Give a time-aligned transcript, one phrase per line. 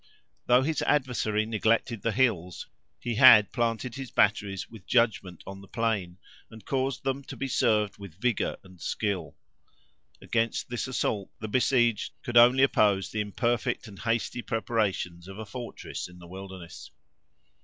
[0.47, 2.65] Though his adversary neglected the hills,
[2.99, 6.17] he had planted his batteries with judgment on the plain,
[6.49, 9.37] and caused them to be served with vigor and skill.
[10.19, 15.45] Against this assault, the besieged could only oppose the imperfect and hasty preparations of a
[15.45, 16.89] fortress in the wilderness.